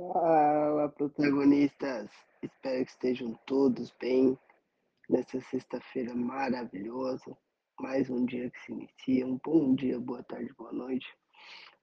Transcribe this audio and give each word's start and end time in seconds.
Fala, 0.00 0.88
protagonistas! 0.88 2.10
Espero 2.42 2.84
que 2.86 2.90
estejam 2.90 3.38
todos 3.44 3.94
bem 4.00 4.36
nessa 5.10 5.38
sexta-feira 5.42 6.14
maravilhosa. 6.14 7.36
Mais 7.78 8.08
um 8.08 8.24
dia 8.24 8.50
que 8.50 8.60
se 8.60 8.72
inicia. 8.72 9.26
Um 9.26 9.38
bom 9.44 9.74
dia, 9.74 10.00
boa 10.00 10.22
tarde, 10.22 10.54
boa 10.56 10.72
noite. 10.72 11.06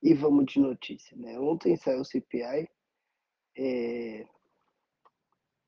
E 0.02 0.16
vamos 0.16 0.52
de 0.52 0.60
notícia, 0.60 1.16
né? 1.16 1.40
Ontem 1.40 1.78
saiu 1.78 2.02
o 2.02 2.06
CPI 2.06 2.68
é, 3.56 4.26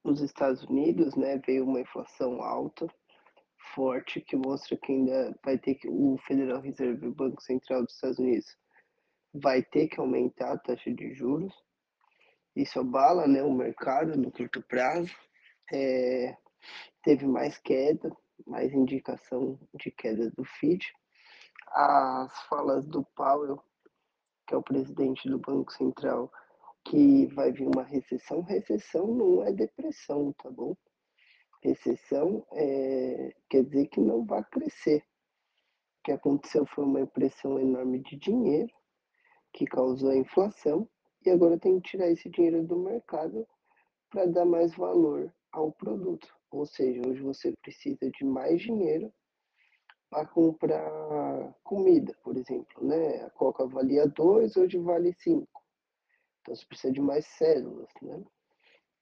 nos 0.03 0.19
Estados 0.19 0.63
Unidos, 0.63 1.15
né? 1.15 1.37
Veio 1.45 1.65
uma 1.65 1.81
inflação 1.81 2.41
alta, 2.41 2.87
forte, 3.75 4.21
que 4.21 4.35
mostra 4.35 4.75
que 4.75 4.91
ainda 4.91 5.37
vai 5.45 5.59
ter 5.59 5.75
que 5.75 5.87
o 5.87 6.17
Federal 6.25 6.61
Reserve, 6.61 7.09
o 7.09 7.13
Banco 7.13 7.43
Central 7.43 7.83
dos 7.83 7.93
Estados 7.93 8.17
Unidos, 8.17 8.57
vai 9.35 9.61
ter 9.61 9.87
que 9.87 9.99
aumentar 9.99 10.53
a 10.53 10.57
taxa 10.57 10.91
de 10.91 11.13
juros 11.13 11.53
isso 12.61 12.79
abala 12.79 13.25
né, 13.25 13.41
o 13.41 13.53
mercado 13.53 14.17
no 14.17 14.31
curto 14.31 14.61
prazo. 14.61 15.15
É, 15.71 16.35
teve 17.03 17.25
mais 17.25 17.57
queda, 17.57 18.11
mais 18.45 18.73
indicação 18.73 19.57
de 19.75 19.89
queda 19.91 20.29
do 20.31 20.43
FID. 20.43 20.85
As 21.67 22.41
falas 22.47 22.85
do 22.85 23.03
Powell, 23.15 23.63
que 24.45 24.53
é 24.53 24.57
o 24.57 24.63
presidente 24.63 25.29
do 25.29 25.39
Banco 25.39 25.71
Central, 25.71 26.29
que 26.83 27.27
vai 27.27 27.51
vir 27.51 27.67
uma 27.67 27.83
recessão. 27.83 28.41
Recessão 28.41 29.07
não 29.07 29.43
é 29.43 29.53
depressão, 29.53 30.33
tá 30.33 30.49
bom? 30.49 30.75
Recessão 31.63 32.45
é, 32.53 33.35
quer 33.49 33.63
dizer 33.63 33.87
que 33.87 34.01
não 34.01 34.25
vai 34.25 34.43
crescer. 34.45 34.99
O 35.99 36.03
que 36.03 36.11
aconteceu 36.11 36.65
foi 36.65 36.83
uma 36.83 37.01
impressão 37.01 37.59
enorme 37.59 37.99
de 37.99 38.17
dinheiro 38.17 38.73
que 39.53 39.65
causou 39.65 40.09
a 40.09 40.17
inflação 40.17 40.89
e 41.25 41.29
agora 41.29 41.59
tem 41.59 41.79
que 41.79 41.91
tirar 41.91 42.09
esse 42.09 42.29
dinheiro 42.29 42.63
do 42.63 42.77
mercado 42.77 43.47
para 44.09 44.25
dar 44.25 44.45
mais 44.45 44.73
valor 44.75 45.33
ao 45.51 45.71
produto. 45.71 46.27
Ou 46.51 46.65
seja, 46.65 47.01
hoje 47.07 47.21
você 47.21 47.53
precisa 47.61 48.09
de 48.09 48.25
mais 48.25 48.61
dinheiro 48.61 49.13
para 50.09 50.25
comprar 50.25 51.53
comida, 51.63 52.15
por 52.23 52.35
exemplo, 52.35 52.83
né? 52.83 53.23
A 53.23 53.29
Coca 53.29 53.65
valia 53.67 54.07
2, 54.07 54.57
hoje 54.57 54.77
vale 54.79 55.13
5. 55.13 55.47
Então 56.41 56.55
você 56.55 56.65
precisa 56.65 56.91
de 56.91 57.01
mais 57.01 57.25
células, 57.27 57.89
né? 58.01 58.23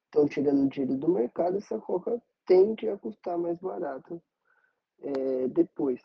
Então, 0.09 0.27
tirando 0.27 0.69
dinheiro 0.69 0.97
do 0.97 1.09
mercado, 1.09 1.57
essa 1.57 1.79
Coca 1.79 2.21
tende 2.45 2.89
a 2.89 2.97
custar 2.97 3.37
mais 3.37 3.59
barato 3.59 4.21
é, 5.01 5.47
depois. 5.49 6.01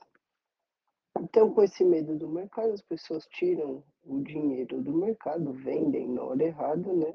Então, 1.22 1.54
com 1.54 1.62
esse 1.62 1.84
medo 1.84 2.18
do 2.18 2.28
mercado, 2.28 2.72
as 2.72 2.82
pessoas 2.82 3.24
tiram 3.28 3.84
o 4.02 4.20
dinheiro 4.24 4.82
do 4.82 4.92
mercado, 4.92 5.52
vendem 5.52 6.08
na 6.08 6.20
hora 6.20 6.42
errada, 6.42 6.92
né? 6.92 7.14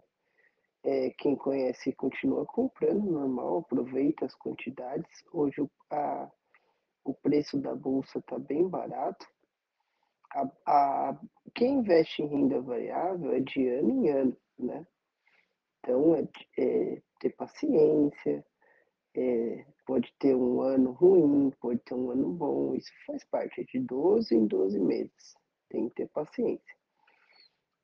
É, 0.82 1.10
quem 1.10 1.36
conhece 1.36 1.92
continua 1.92 2.46
comprando, 2.46 3.04
normal, 3.04 3.58
aproveita 3.58 4.26
as 4.26 4.34
quantidades. 4.34 5.12
Hoje 5.34 5.70
a, 5.92 6.32
o 7.04 7.14
preço 7.14 7.60
da 7.60 7.76
bolsa 7.76 8.20
está 8.20 8.40
bem 8.40 8.70
barato. 8.70 9.28
A, 10.34 10.50
a, 10.66 11.20
quem 11.54 11.80
investe 11.80 12.24
em 12.24 12.28
renda 12.28 12.62
variável 12.62 13.34
é 13.34 13.42
de 13.42 13.68
ano 13.68 13.92
em 13.92 14.10
ano, 14.10 14.38
né? 14.58 14.88
Então 15.80 16.16
é, 16.16 16.26
é 16.58 17.02
ter 17.20 17.36
paciência, 17.36 18.46
é, 19.14 19.66
pode 19.88 20.14
ter 20.20 20.36
um 20.36 20.62
ano 20.62 20.92
ruim, 20.92 21.50
pode 21.62 21.80
ter 21.80 21.96
um 21.96 22.12
ano 22.12 22.30
bom, 22.30 22.76
isso 22.76 22.92
faz 23.06 23.24
parte, 23.24 23.66
de 23.66 23.80
12 23.80 24.36
em 24.36 24.46
12 24.46 24.78
meses, 24.80 25.36
tem 25.70 25.88
que 25.88 25.96
ter 25.96 26.10
paciência. 26.10 26.76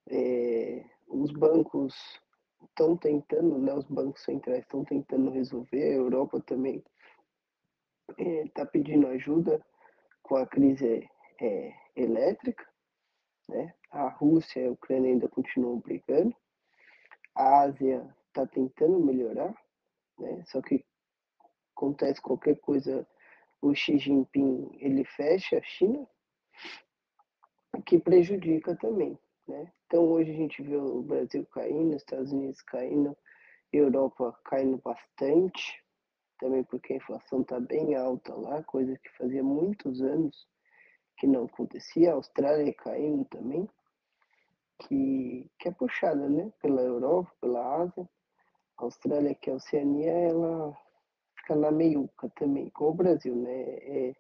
É, 0.10 0.86
os 1.08 1.32
bancos 1.32 1.96
estão 2.62 2.98
tentando, 2.98 3.58
né, 3.58 3.74
os 3.74 3.86
bancos 3.86 4.22
centrais 4.22 4.64
estão 4.64 4.84
tentando 4.84 5.32
resolver, 5.32 5.82
a 5.82 5.96
Europa 5.96 6.42
também 6.42 6.84
está 8.18 8.64
é, 8.64 8.66
pedindo 8.66 9.08
ajuda 9.08 9.66
com 10.22 10.36
a 10.36 10.46
crise 10.46 11.10
é, 11.42 11.74
elétrica, 11.96 12.68
né? 13.48 13.74
a 13.92 14.10
Rússia 14.10 14.62
e 14.62 14.68
a 14.68 14.72
Ucrânia 14.72 15.10
ainda 15.10 15.30
continuam 15.30 15.80
brigando, 15.80 16.36
a 17.34 17.62
Ásia 17.62 18.14
está 18.28 18.46
tentando 18.46 19.00
melhorar, 19.00 19.56
né? 20.20 20.44
só 20.48 20.62
que 20.62 20.84
acontece 21.76 22.22
qualquer 22.22 22.56
coisa, 22.60 23.08
o 23.62 23.74
Xi 23.74 23.98
Jinping 23.98 24.70
ele 24.80 25.04
fecha 25.06 25.58
a 25.58 25.62
China, 25.62 26.08
que 27.86 28.00
prejudica 28.00 28.76
também. 28.76 29.18
Né? 29.48 29.72
Então 29.86 30.04
hoje 30.04 30.32
a 30.32 30.36
gente 30.36 30.62
vê 30.62 30.78
o 30.78 31.02
Brasil 31.02 31.46
caindo, 31.48 31.90
os 31.90 32.02
Estados 32.02 32.32
Unidos 32.32 32.62
caindo, 32.62 33.18
Europa 33.72 34.38
caindo 34.46 34.78
bastante, 34.78 35.84
também 36.40 36.64
porque 36.64 36.94
a 36.94 36.98
inflação 36.98 37.42
está 37.42 37.60
bem 37.60 37.96
alta 37.96 38.34
lá, 38.36 38.64
coisa 38.64 38.98
que 38.98 39.10
fazia 39.18 39.44
muitos 39.44 40.02
anos 40.02 40.48
que 41.18 41.28
não 41.28 41.46
acontecia. 41.46 42.12
A 42.12 42.16
Austrália 42.16 42.74
caindo 42.74 43.26
também, 43.26 43.68
que, 44.80 45.50
que 45.60 45.70
é 45.70 45.72
puxada 45.72 46.30
né? 46.30 46.52
pela 46.62 46.82
Europa, 46.82 47.32
pela 47.40 47.84
Ásia. 47.84 48.10
A 48.78 48.84
Austrália, 48.84 49.36
que 49.36 49.50
é 49.50 49.54
a 49.54 49.56
Oceania, 49.56 50.12
ela 50.12 50.78
fica 51.44 51.56
na 51.56 51.70
meiuca 51.70 52.30
também, 52.36 52.70
com 52.70 52.86
o 52.90 52.94
Brasil, 52.94 53.36
né? 53.36 53.52
É, 53.52 54.16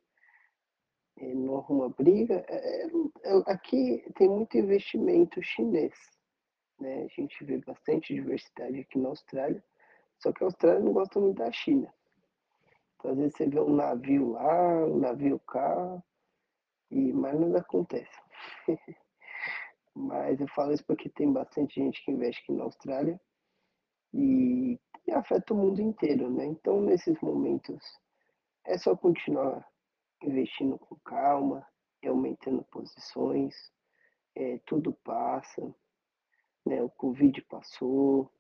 é, 1.18 1.34
não 1.34 1.58
arruma 1.58 1.90
briga. 1.90 2.46
É, 2.48 2.56
é, 2.56 2.88
é, 2.88 3.44
aqui 3.48 4.04
tem 4.16 4.30
muito 4.30 4.58
investimento 4.58 5.42
chinês, 5.42 5.94
né? 6.80 7.04
A 7.04 7.08
gente 7.08 7.44
vê 7.46 7.58
bastante 7.60 8.14
diversidade 8.14 8.82
aqui 8.82 9.00
na 9.00 9.10
Austrália, 9.10 9.64
só 10.20 10.32
que 10.34 10.44
a 10.44 10.48
Austrália 10.48 10.82
não 10.82 10.92
gosta 10.92 11.20
muito 11.20 11.38
da 11.38 11.52
China. 11.52 11.92
Então, 12.96 13.12
às 13.12 13.18
vezes 13.18 13.36
você 13.36 13.48
vê 13.48 13.60
um 13.60 13.76
navio 13.76 14.32
lá, 14.32 14.86
um 14.86 15.00
navio 15.00 15.40
cá, 15.40 16.04
e 16.92 17.14
mais 17.14 17.40
nada 17.40 17.60
acontece. 17.60 18.22
Mas 19.96 20.40
eu 20.42 20.48
falo 20.50 20.74
isso 20.74 20.86
porque 20.86 21.10
tem 21.10 21.32
bastante 21.32 21.76
gente 21.76 22.04
que 22.04 22.12
investe 22.12 22.42
aqui 22.42 22.52
na 22.52 22.64
Austrália 22.64 23.20
e 24.14 24.80
e 25.08 25.12
afeta 25.12 25.54
o 25.54 25.58
mundo 25.58 25.82
inteiro, 25.82 26.30
né? 26.30 26.46
Então, 26.46 26.82
nesses 26.82 27.20
momentos, 27.22 27.82
é 28.66 28.78
só 28.78 28.96
continuar 28.96 29.68
investindo 30.22 30.78
com 30.80 30.96
calma, 31.04 31.66
e 32.04 32.08
aumentando 32.08 32.64
posições, 32.66 33.56
é, 34.36 34.60
tudo 34.66 34.94
passa, 35.04 35.74
né? 36.66 36.84
O 36.84 36.90
Covid 36.90 37.42
passou, 37.44 38.32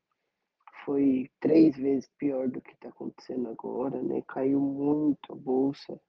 foi 0.85 1.31
três 1.39 1.75
vezes 1.77 2.09
pior 2.17 2.49
do 2.49 2.61
que 2.61 2.73
está 2.73 2.89
acontecendo 2.89 3.49
agora, 3.49 4.01
né? 4.01 4.21
Caiu 4.27 4.59
muito 4.59 5.31
a 5.31 5.35
bolsa, 5.35 5.99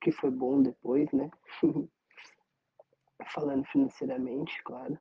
que 0.00 0.12
foi 0.12 0.30
bom 0.30 0.62
depois, 0.62 1.10
né? 1.12 1.28
Falando 3.34 3.64
financeiramente, 3.66 4.62
claro. 4.62 4.98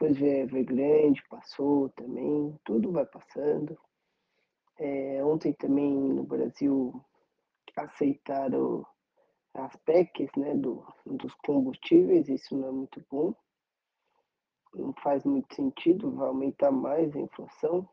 Depois 0.00 0.16
veio 0.18 0.44
Evergrande, 0.44 1.22
passou 1.28 1.90
também, 1.90 2.58
tudo 2.64 2.90
vai 2.90 3.04
passando. 3.04 3.78
É, 4.78 5.22
ontem 5.22 5.52
também 5.52 5.92
no 5.92 6.24
Brasil 6.24 7.04
aceitaram 7.76 8.86
as 9.52 9.76
PECs 9.84 10.30
né, 10.38 10.54
do, 10.54 10.82
dos 11.04 11.34
combustíveis, 11.44 12.30
isso 12.30 12.56
não 12.56 12.68
é 12.68 12.70
muito 12.70 13.04
bom. 13.10 13.34
Não 14.72 14.94
faz 15.02 15.22
muito 15.24 15.54
sentido, 15.54 16.12
vai 16.12 16.28
aumentar 16.28 16.70
mais 16.70 17.14
a 17.14 17.20
inflação. 17.20 17.86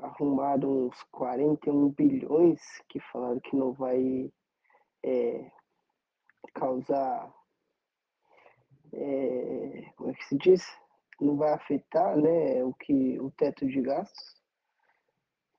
Arrumaram 0.00 0.86
uns 0.86 1.02
41 1.10 1.90
bilhões 1.90 2.58
que 2.88 2.98
falaram 3.12 3.38
que 3.40 3.54
não 3.54 3.74
vai 3.74 4.32
é, 5.04 5.52
causar 6.54 7.30
é, 8.92 9.92
como 9.96 10.10
é 10.10 10.14
que 10.14 10.24
se 10.26 10.36
diz? 10.36 10.64
Não 11.20 11.36
vai 11.36 11.52
afetar 11.52 12.16
né, 12.16 12.64
o, 12.64 12.72
que, 12.74 13.18
o 13.20 13.30
teto 13.32 13.66
de 13.66 13.80
gastos, 13.82 14.36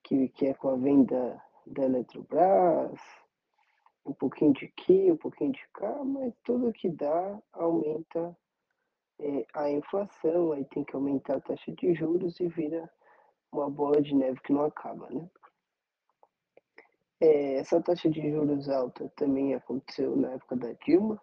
que, 0.03 0.29
que 0.29 0.47
é 0.47 0.53
com 0.53 0.69
a 0.69 0.75
venda 0.75 1.41
da 1.67 1.83
Eletrobras, 1.83 2.99
um 4.05 4.13
pouquinho 4.13 4.53
de 4.53 4.65
aqui, 4.65 5.11
um 5.11 5.17
pouquinho 5.17 5.51
de 5.51 5.67
cá, 5.73 6.03
mas 6.03 6.33
tudo 6.43 6.73
que 6.73 6.89
dá 6.89 7.39
aumenta 7.53 8.35
é, 9.19 9.45
a 9.53 9.69
inflação, 9.69 10.51
aí 10.51 10.65
tem 10.65 10.83
que 10.83 10.95
aumentar 10.95 11.35
a 11.35 11.41
taxa 11.41 11.71
de 11.71 11.93
juros 11.93 12.39
e 12.39 12.47
vira 12.47 12.89
uma 13.51 13.69
bola 13.69 14.01
de 14.01 14.15
neve 14.15 14.39
que 14.41 14.51
não 14.51 14.65
acaba, 14.65 15.07
né? 15.09 15.29
É, 17.19 17.57
essa 17.57 17.79
taxa 17.79 18.09
de 18.09 18.31
juros 18.31 18.67
alta 18.67 19.07
também 19.15 19.53
aconteceu 19.53 20.15
na 20.15 20.31
época 20.31 20.55
da 20.55 20.73
Dilma, 20.83 21.21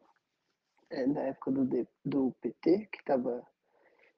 é, 0.90 1.06
na 1.06 1.20
época 1.22 1.50
do, 1.50 1.88
do 2.04 2.32
PT, 2.40 2.88
que 2.92 2.98
estava 2.98 3.46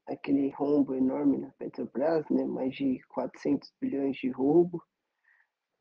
aquele 0.07 0.51
rombo 0.51 0.95
enorme 0.95 1.39
na 1.39 1.51
Petrobras, 1.53 2.29
né, 2.31 2.45
mais 2.45 2.75
de 2.75 3.01
400 3.09 3.73
bilhões 3.81 4.17
de 4.17 4.31
roubo, 4.31 4.83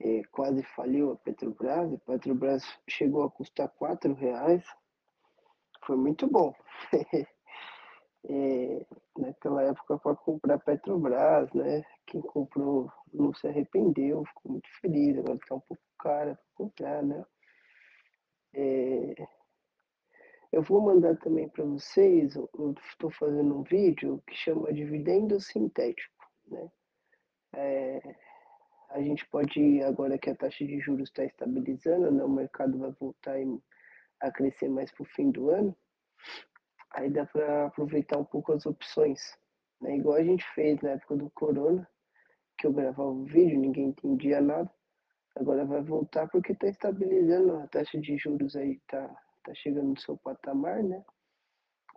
é, 0.01 0.21
quase 0.31 0.63
faliu 0.75 1.11
a 1.11 1.17
Petrobras, 1.17 1.93
a 1.93 1.97
Petrobras 1.99 2.63
chegou 2.87 3.23
a 3.23 3.31
custar 3.31 3.69
quatro 3.69 4.13
reais, 4.13 4.63
foi 5.85 5.97
muito 5.97 6.27
bom. 6.27 6.53
é, 8.29 8.85
naquela 9.17 9.63
época 9.63 9.97
para 9.97 10.15
comprar 10.15 10.59
Petrobras, 10.59 11.51
né, 11.53 11.83
quem 12.05 12.21
comprou 12.21 12.91
não 13.13 13.33
se 13.33 13.47
arrependeu, 13.47 14.23
ficou 14.25 14.53
muito 14.53 14.69
feliz, 14.79 15.17
agora 15.17 15.35
está 15.35 15.55
um 15.55 15.61
pouco 15.61 15.83
cara 15.97 16.35
para 16.35 16.55
comprar, 16.55 17.03
né. 17.03 17.25
Eh, 18.53 18.98
eu 20.51 20.61
vou 20.63 20.81
mandar 20.81 21.15
também 21.17 21.47
para 21.47 21.63
vocês, 21.63 22.35
eu 22.35 22.49
estou 22.89 23.11
fazendo 23.11 23.59
um 23.59 23.63
vídeo 23.63 24.21
que 24.25 24.35
chama 24.35 24.73
dividendo 24.73 25.39
sintético, 25.39 26.25
né. 26.47 26.71
Eh, 27.55 28.15
a 28.89 29.01
gente 29.01 29.25
pode, 29.27 29.83
agora 29.83 30.17
que 30.17 30.29
a 30.29 30.35
taxa 30.35 30.65
de 30.65 30.79
juros 30.79 31.09
está 31.09 31.23
estabilizando, 31.23 32.11
né, 32.11 32.23
o 32.23 32.29
mercado 32.29 32.77
vai 32.79 32.91
voltar 32.99 33.35
a 34.19 34.31
crescer 34.31 34.69
mais 34.69 34.91
para 34.91 35.03
o 35.03 35.05
fim 35.05 35.29
do 35.29 35.49
ano, 35.51 35.75
aí 36.91 37.09
dá 37.09 37.25
para 37.25 37.67
aproveitar 37.67 38.17
um 38.17 38.25
pouco 38.25 38.51
as 38.51 38.65
opções, 38.65 39.37
né, 39.79 39.95
igual 39.95 40.15
a 40.15 40.23
gente 40.23 40.43
fez 40.55 40.81
na 40.81 40.91
época 40.91 41.15
do 41.15 41.29
corona, 41.31 41.87
que 42.57 42.65
eu 42.65 42.73
gravava 42.73 43.09
o 43.09 43.25
vídeo, 43.25 43.59
ninguém 43.59 43.89
entendia 43.89 44.41
nada, 44.41 44.69
agora 45.35 45.63
vai 45.65 45.81
voltar 45.81 46.27
porque 46.27 46.53
está 46.53 46.67
estabilizando, 46.67 47.57
a 47.57 47.67
taxa 47.67 47.99
de 47.99 48.17
juros 48.17 48.55
aí 48.55 48.73
está 48.73 49.15
tá 49.49 49.55
chegando 49.55 49.89
no 49.89 49.99
seu 49.99 50.15
patamar, 50.17 50.83
né, 50.83 51.03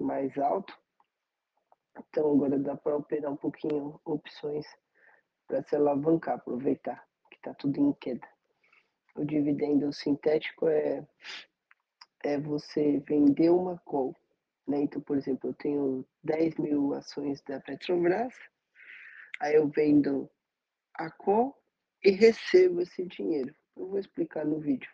mais 0.01 0.37
alto. 0.39 0.77
Então 2.09 2.33
agora 2.33 2.59
dá 2.59 2.75
para 2.75 2.97
operar 2.97 3.31
um 3.31 3.37
pouquinho 3.37 4.01
opções 4.05 4.67
para 5.47 5.63
se 5.63 5.77
alavancar, 5.77 6.37
aproveitar 6.37 7.07
que 7.31 7.37
está 7.37 7.53
tudo 7.53 7.79
em 7.79 7.93
queda. 7.93 8.27
O 9.15 9.25
dividendo 9.25 9.93
sintético 9.93 10.67
é, 10.69 11.07
é 12.25 12.39
você 12.39 13.01
vender 13.01 13.51
uma 13.51 13.77
call, 13.81 14.17
né? 14.67 14.81
Então, 14.81 15.03
por 15.03 15.19
exemplo, 15.19 15.51
eu 15.51 15.55
tenho 15.55 16.07
10 16.25 16.57
mil 16.57 16.95
ações 16.95 17.43
da 17.43 17.61
Petrobras, 17.61 18.35
aí 19.39 19.57
eu 19.57 19.69
vendo 19.69 20.31
a 20.95 21.11
call 21.11 21.55
e 22.03 22.11
recebo 22.13 22.81
esse 22.81 23.05
dinheiro. 23.05 23.55
Eu 23.77 23.89
vou 23.89 23.99
explicar 23.99 24.47
no 24.47 24.59
vídeo. 24.59 24.91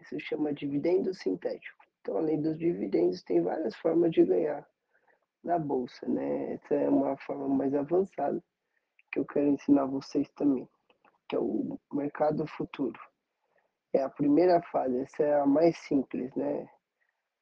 Isso 0.00 0.18
chama 0.18 0.52
dividendo 0.52 1.14
sintético. 1.14 1.75
Então, 2.06 2.18
além 2.18 2.40
dos 2.40 2.56
dividendos, 2.56 3.20
tem 3.24 3.42
várias 3.42 3.74
formas 3.78 4.12
de 4.12 4.24
ganhar 4.24 4.64
na 5.42 5.58
bolsa, 5.58 6.06
né? 6.08 6.52
Essa 6.52 6.74
é 6.76 6.88
uma 6.88 7.16
forma 7.16 7.48
mais 7.48 7.74
avançada 7.74 8.40
que 9.10 9.18
eu 9.18 9.24
quero 9.26 9.48
ensinar 9.48 9.86
vocês 9.86 10.30
também, 10.36 10.68
que 11.28 11.34
é 11.34 11.38
o 11.40 11.76
mercado 11.92 12.46
futuro. 12.46 12.96
É 13.92 14.04
a 14.04 14.08
primeira 14.08 14.62
fase, 14.70 15.00
essa 15.00 15.24
é 15.24 15.40
a 15.40 15.46
mais 15.46 15.76
simples, 15.78 16.32
né? 16.36 16.68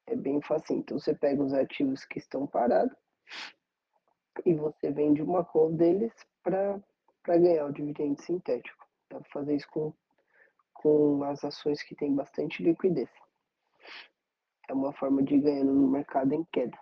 É 0.06 0.16
bem 0.16 0.40
fácil. 0.40 0.76
Então 0.76 0.98
você 0.98 1.14
pega 1.14 1.42
os 1.42 1.52
ativos 1.52 2.06
que 2.06 2.18
estão 2.18 2.46
parados 2.46 2.96
e 4.46 4.54
você 4.54 4.90
vende 4.90 5.20
uma 5.20 5.44
call 5.44 5.72
deles 5.72 6.14
para 6.42 6.80
ganhar 7.26 7.66
o 7.66 7.72
dividendo 7.72 8.18
sintético. 8.22 8.88
Dá 9.10 9.20
para 9.20 9.30
fazer 9.30 9.56
isso 9.56 9.68
com, 9.70 9.92
com 10.72 11.22
as 11.24 11.44
ações 11.44 11.82
que 11.82 11.94
têm 11.94 12.14
bastante 12.14 12.62
liquidez. 12.62 13.10
É 14.68 14.72
uma 14.72 14.92
forma 14.94 15.22
de 15.22 15.38
ganhar 15.38 15.64
no 15.64 15.88
mercado 15.88 16.32
em 16.32 16.44
queda. 16.52 16.78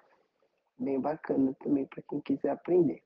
Bem 0.79 1.01
bacana 1.01 1.55
também 1.61 1.87
para 1.87 2.03
quem 2.09 2.21
quiser 2.21 2.51
aprender. 2.51 3.03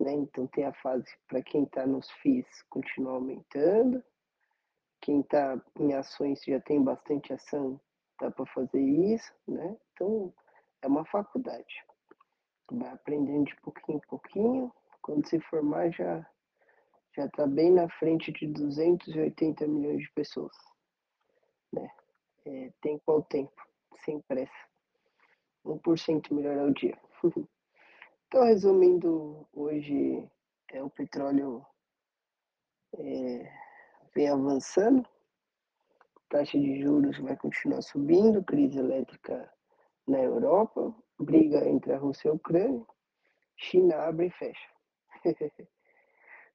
Né? 0.00 0.12
Então 0.12 0.46
tem 0.48 0.64
a 0.64 0.72
fase 0.74 1.06
para 1.28 1.42
quem 1.42 1.64
está 1.64 1.86
nos 1.86 2.10
FIIs 2.10 2.46
continuar 2.68 3.14
aumentando, 3.14 4.02
quem 5.00 5.20
está 5.20 5.60
em 5.78 5.94
ações 5.94 6.42
já 6.44 6.60
tem 6.60 6.82
bastante 6.82 7.32
ação, 7.32 7.80
dá 8.20 8.30
para 8.30 8.46
fazer 8.46 8.80
isso, 8.80 9.32
né? 9.46 9.76
Então 9.92 10.32
é 10.80 10.86
uma 10.86 11.04
faculdade. 11.06 11.84
Vai 12.70 12.90
aprendendo 12.90 13.44
de 13.44 13.56
pouquinho 13.60 13.98
em 13.98 14.08
pouquinho, 14.08 14.72
quando 15.02 15.28
se 15.28 15.40
formar 15.40 15.90
já 15.90 16.26
já 17.14 17.26
está 17.26 17.46
bem 17.46 17.70
na 17.70 17.90
frente 17.90 18.32
de 18.32 18.46
280 18.46 19.66
milhões 19.68 20.00
de 20.00 20.10
pessoas, 20.12 20.56
né? 21.72 21.86
É, 22.46 22.72
tempo 22.80 23.22
tempo, 23.28 23.62
sem 24.04 24.20
pressa. 24.22 24.52
1% 25.64 26.32
melhor 26.34 26.58
ao 26.58 26.70
dia. 26.70 26.98
Então, 28.26 28.44
resumindo, 28.44 29.46
hoje 29.52 30.26
é, 30.70 30.82
o 30.82 30.88
petróleo 30.88 31.62
é, 32.96 33.52
vem 34.14 34.26
avançando, 34.30 35.06
taxa 36.30 36.58
de 36.58 36.80
juros 36.80 37.18
vai 37.18 37.36
continuar 37.36 37.82
subindo, 37.82 38.42
crise 38.42 38.78
elétrica 38.78 39.52
na 40.08 40.18
Europa, 40.18 40.94
briga 41.20 41.68
entre 41.68 41.92
a 41.92 41.98
Rússia 41.98 42.28
e 42.28 42.30
a 42.30 42.34
Ucrânia, 42.34 42.86
China 43.58 43.96
abre 43.96 44.28
e 44.28 44.30
fecha. 44.30 44.68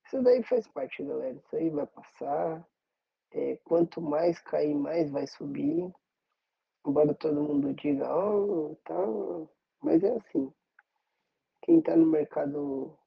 Isso 0.06 0.24
daí 0.24 0.42
faz 0.44 0.68
parte, 0.70 1.04
galera. 1.04 1.36
Isso 1.36 1.56
aí 1.56 1.70
vai 1.70 1.86
passar. 1.86 2.68
É, 3.32 3.58
quanto 3.66 4.02
mais 4.02 4.40
cair, 4.40 4.74
mais 4.74 5.12
vai 5.12 5.28
subir. 5.28 5.94
Embora 6.88 7.14
todo 7.14 7.44
mundo 7.44 7.74
diga, 7.74 8.08
oh, 8.16 8.76
tá, 8.86 8.96
mas 9.84 10.04
é 10.04 10.16
assim 10.16 10.52
quem 11.68 11.80
está 11.80 11.98
no 11.98 12.06
mercado 12.06 12.98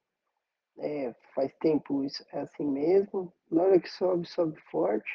é, 0.79 1.15
faz 1.35 1.51
tempo 1.61 2.05
isso 2.05 2.23
é 2.31 2.41
assim 2.41 2.67
mesmo. 2.67 3.33
Na 3.51 3.63
hora 3.63 3.81
que 3.81 3.89
sobe, 3.89 4.29
sobe 4.29 4.61
forte. 4.71 5.11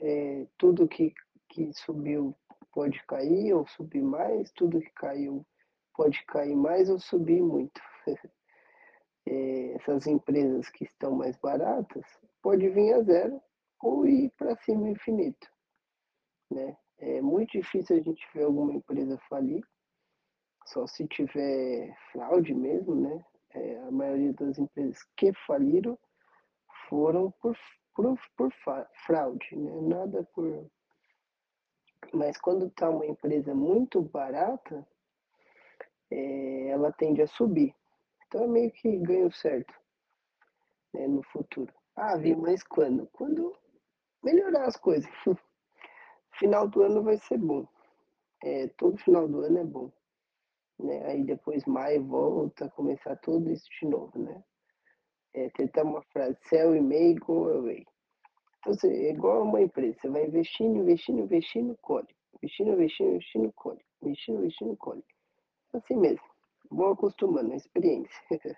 É, 0.00 0.46
tudo 0.58 0.86
que, 0.86 1.14
que 1.48 1.72
subiu 1.72 2.36
pode 2.70 3.02
cair 3.06 3.54
ou 3.54 3.66
subir 3.66 4.02
mais, 4.02 4.52
tudo 4.52 4.80
que 4.80 4.90
caiu 4.90 5.44
pode 5.94 6.22
cair 6.26 6.54
mais 6.54 6.90
ou 6.90 7.00
subir 7.00 7.42
muito. 7.42 7.80
é, 9.26 9.72
essas 9.72 10.06
empresas 10.06 10.68
que 10.68 10.84
estão 10.84 11.12
mais 11.12 11.36
baratas 11.38 12.04
pode 12.42 12.68
vir 12.68 12.92
a 12.92 13.02
zero 13.02 13.40
ou 13.80 14.06
ir 14.06 14.30
para 14.36 14.54
cima 14.58 14.90
infinito. 14.90 15.48
Né? 16.50 16.76
É 16.98 17.20
muito 17.20 17.52
difícil 17.52 17.96
a 17.96 18.00
gente 18.00 18.26
ver 18.34 18.44
alguma 18.44 18.72
empresa 18.72 19.18
falir 19.28 19.64
só 20.68 20.86
se 20.86 21.06
tiver 21.08 21.96
fraude 22.12 22.52
mesmo, 22.54 22.94
né? 22.94 23.24
É, 23.54 23.78
a 23.78 23.90
maioria 23.90 24.32
das 24.34 24.58
empresas 24.58 24.98
que 25.16 25.32
faliram 25.46 25.98
foram 26.88 27.30
por, 27.40 27.56
por, 27.94 28.18
por 28.36 28.52
fraude, 29.06 29.56
né? 29.56 29.80
Nada 29.80 30.22
por. 30.34 30.70
Mas 32.12 32.36
quando 32.38 32.66
está 32.66 32.90
uma 32.90 33.06
empresa 33.06 33.54
muito 33.54 34.02
barata, 34.02 34.86
é, 36.10 36.68
ela 36.68 36.92
tende 36.92 37.22
a 37.22 37.26
subir. 37.26 37.74
Então 38.26 38.44
é 38.44 38.46
meio 38.46 38.70
que 38.70 38.98
ganho 38.98 39.32
certo 39.32 39.74
né, 40.92 41.06
no 41.08 41.22
futuro. 41.22 41.72
Ah, 41.96 42.16
vi, 42.16 42.36
mas 42.36 42.62
quando? 42.62 43.06
Quando 43.08 43.56
melhorar 44.22 44.66
as 44.66 44.76
coisas. 44.76 45.10
final 46.38 46.68
do 46.68 46.82
ano 46.82 47.02
vai 47.02 47.18
ser 47.18 47.38
bom. 47.38 47.66
É, 48.42 48.68
todo 48.76 48.96
final 48.98 49.26
do 49.28 49.40
ano 49.42 49.58
é 49.58 49.64
bom 49.64 49.90
né? 50.78 51.04
Aí 51.06 51.24
depois 51.24 51.64
maio 51.66 52.04
volta 52.04 52.68
começar 52.70 53.16
tudo 53.16 53.50
isso 53.50 53.68
de 53.80 53.88
novo, 53.88 54.18
né? 54.18 54.42
É, 55.34 55.46
até 55.46 55.82
uma 55.82 56.02
frase, 56.12 56.36
sell 56.48 56.74
e 56.74 56.80
may 56.80 57.14
go 57.14 57.48
away. 57.50 57.84
Então, 58.60 58.74
você, 58.74 58.88
é 58.88 59.10
igual 59.10 59.42
uma 59.42 59.60
empresa, 59.60 59.98
você 60.00 60.08
vai 60.08 60.26
investindo, 60.26 60.78
investindo, 60.78 61.20
investindo, 61.20 61.76
colhe. 61.82 62.08
Investindo, 62.36 62.72
investindo, 62.72 63.10
investindo, 63.10 63.52
colhe. 63.52 63.84
Investindo, 64.02 64.38
investindo, 64.38 64.76
colhe. 64.76 65.04
Assim 65.74 65.96
mesmo. 65.96 66.26
Vão 66.70 66.92
acostumando, 66.92 67.52
a 67.52 67.56
experiência. 67.56 68.20
então 68.30 68.56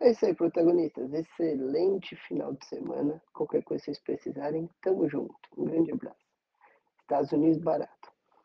é 0.00 0.10
isso 0.10 0.24
aí, 0.24 0.34
protagonistas. 0.34 1.12
Excelente 1.12 2.16
final 2.28 2.54
de 2.54 2.64
semana. 2.66 3.22
Qualquer 3.34 3.62
coisa 3.62 3.80
que 3.80 3.92
vocês 3.92 4.00
precisarem, 4.00 4.70
tamo 4.82 5.08
junto. 5.08 5.36
Um 5.56 5.64
grande 5.64 5.92
abraço. 5.92 6.29
Estados 7.10 7.32
Unidos 7.32 7.60
barato. 7.64 8.09